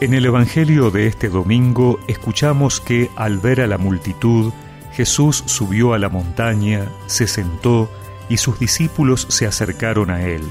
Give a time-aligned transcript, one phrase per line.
[0.00, 4.52] En el Evangelio de este domingo escuchamos que al ver a la multitud,
[4.92, 7.88] Jesús subió a la montaña, se sentó
[8.28, 10.42] y sus discípulos se acercaron a él.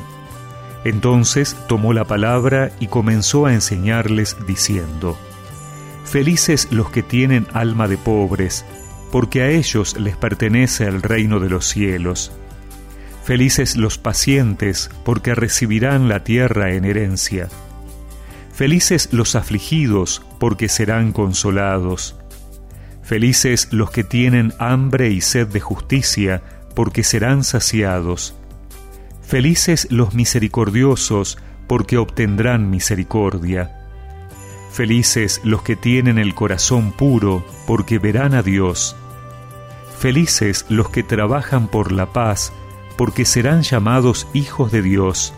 [0.86, 5.18] Entonces tomó la palabra y comenzó a enseñarles diciendo,
[6.05, 8.66] Felices los que tienen alma de pobres,
[9.12, 12.32] porque a ellos les pertenece el reino de los cielos.
[13.23, 17.49] Felices los pacientes, porque recibirán la tierra en herencia.
[18.53, 22.16] Felices los afligidos, porque serán consolados.
[23.02, 26.44] Felices los que tienen hambre y sed de justicia,
[26.75, 28.35] porque serán saciados.
[29.23, 33.75] Felices los misericordiosos, porque obtendrán misericordia.
[34.72, 38.95] Felices los que tienen el corazón puro, porque verán a Dios.
[39.97, 42.53] Felices los que trabajan por la paz,
[42.97, 45.33] porque serán llamados hijos de Dios.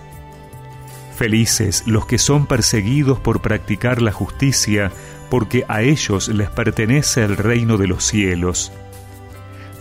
[1.15, 4.91] Felices los que son perseguidos por practicar la justicia,
[5.29, 8.73] porque a ellos les pertenece el reino de los cielos.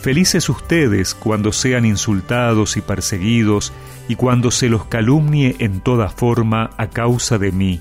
[0.00, 3.72] Felices ustedes cuando sean insultados y perseguidos,
[4.06, 7.80] y cuando se los calumnie en toda forma a causa de mí.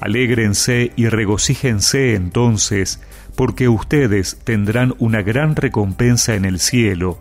[0.00, 3.00] Alégrense y regocíjense entonces,
[3.36, 7.18] porque ustedes tendrán una gran recompensa en el cielo.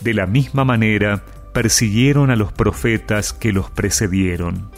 [0.00, 4.70] De la misma manera, persiguieron a los profetas que los precedieron.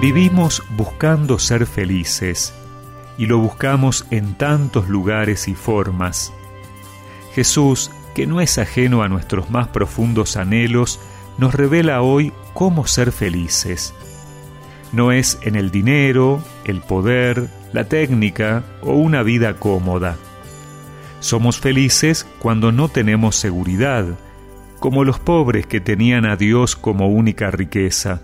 [0.00, 2.54] Vivimos buscando ser felices
[3.18, 6.32] y lo buscamos en tantos lugares y formas.
[7.34, 11.00] Jesús, que no es ajeno a nuestros más profundos anhelos,
[11.38, 13.94] nos revela hoy cómo ser felices
[14.92, 20.16] no es en el dinero, el poder, la técnica o una vida cómoda.
[21.20, 24.06] Somos felices cuando no tenemos seguridad,
[24.78, 28.20] como los pobres que tenían a Dios como única riqueza.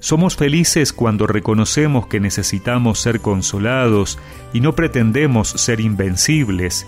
[0.00, 4.18] Somos felices cuando reconocemos que necesitamos ser consolados
[4.52, 6.86] y no pretendemos ser invencibles,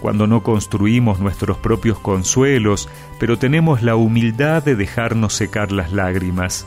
[0.00, 2.88] cuando no construimos nuestros propios consuelos,
[3.20, 6.66] pero tenemos la humildad de dejarnos secar las lágrimas.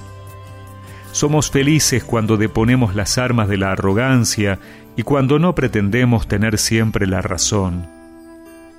[1.11, 4.59] Somos felices cuando deponemos las armas de la arrogancia
[4.95, 7.87] y cuando no pretendemos tener siempre la razón.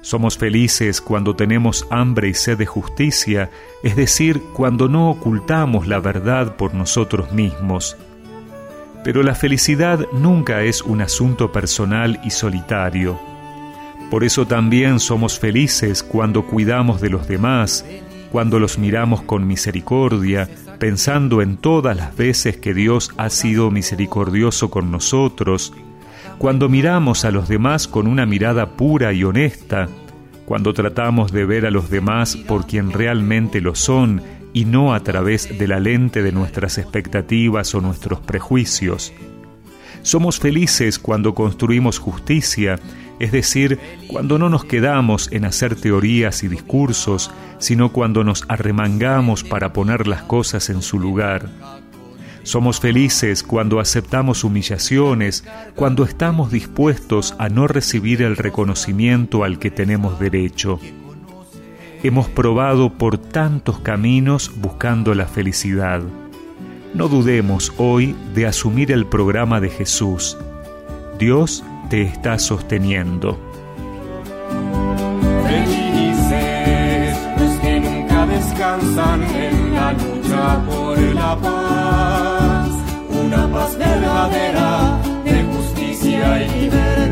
[0.00, 3.50] Somos felices cuando tenemos hambre y sed de justicia,
[3.82, 7.96] es decir, cuando no ocultamos la verdad por nosotros mismos.
[9.02, 13.18] Pero la felicidad nunca es un asunto personal y solitario.
[14.10, 17.84] Por eso también somos felices cuando cuidamos de los demás,
[18.30, 24.70] cuando los miramos con misericordia, pensando en todas las veces que Dios ha sido misericordioso
[24.70, 25.72] con nosotros,
[26.38, 29.88] cuando miramos a los demás con una mirada pura y honesta,
[30.46, 34.22] cuando tratamos de ver a los demás por quien realmente lo son
[34.52, 39.12] y no a través de la lente de nuestras expectativas o nuestros prejuicios.
[40.02, 42.78] Somos felices cuando construimos justicia
[43.18, 49.42] es decir, cuando no nos quedamos en hacer teorías y discursos, sino cuando nos arremangamos
[49.42, 51.48] para poner las cosas en su lugar.
[52.44, 55.44] Somos felices cuando aceptamos humillaciones,
[55.74, 60.80] cuando estamos dispuestos a no recibir el reconocimiento al que tenemos derecho.
[62.04, 66.02] Hemos probado por tantos caminos buscando la felicidad.
[66.94, 70.36] No dudemos hoy de asumir el programa de Jesús.
[71.18, 73.38] Dios te está sosteniendo.
[75.46, 82.70] Felices los que nunca descansan en la lucha por la paz,
[83.08, 87.07] una paz verdadera de justicia y libertad,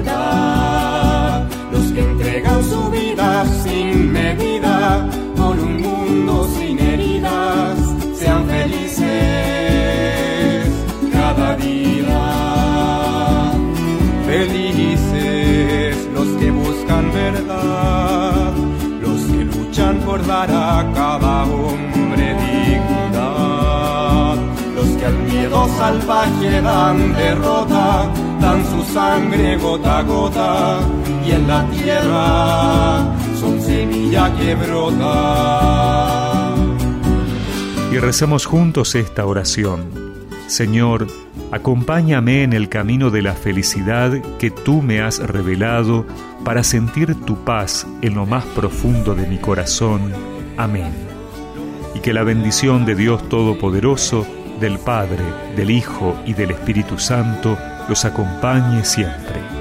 [20.36, 24.36] luchan por dar a cada hombre dignidad,
[24.74, 28.10] los que al miedo salvaje dan derrota,
[28.41, 30.80] dan su sangre gota a gota
[31.27, 33.04] y en la tierra
[33.41, 36.54] son semilla que brota.
[37.92, 40.06] Y recemos juntos esta oración.
[40.47, 41.09] Señor,
[41.51, 46.07] acompáñame en el camino de la felicidad que tú me has revelado
[46.45, 50.13] para sentir tu paz en lo más profundo de mi corazón.
[50.57, 50.93] Amén.
[51.95, 54.27] Y que la bendición de Dios Todopoderoso,
[54.60, 55.25] del Padre,
[55.57, 57.59] del Hijo y del Espíritu Santo
[57.89, 59.56] los acompañe siempre.